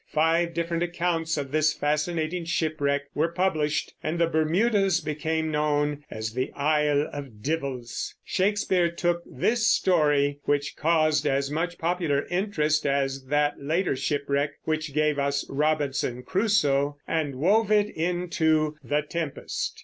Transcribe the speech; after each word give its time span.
Five 0.09 0.55
different 0.55 0.81
accounts 0.81 1.37
of 1.37 1.51
this 1.51 1.73
fascinating 1.73 2.43
shipwreck 2.43 3.03
were 3.13 3.27
published, 3.27 3.93
and 4.01 4.17
the 4.17 4.25
Bermudas 4.25 4.99
became 4.99 5.51
known 5.51 6.03
as 6.09 6.31
the 6.33 6.51
"Ile 6.53 7.07
of 7.13 7.43
Divels." 7.43 8.15
Shakespeare 8.25 8.89
took 8.89 9.21
this 9.31 9.67
story 9.67 10.39
which 10.45 10.75
caused 10.75 11.27
as 11.27 11.51
much 11.51 11.77
popular 11.77 12.25
interest 12.31 12.87
as 12.87 13.25
that 13.27 13.61
later 13.61 13.95
shipwreck 13.95 14.53
which 14.63 14.95
gave 14.95 15.19
us 15.19 15.45
Robinson 15.47 16.23
Crusoe 16.23 16.97
and 17.07 17.35
wove 17.35 17.71
it 17.71 17.91
into 17.95 18.77
The 18.83 19.03
Tempest. 19.03 19.79